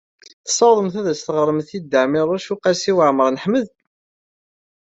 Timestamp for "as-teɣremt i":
1.13-1.79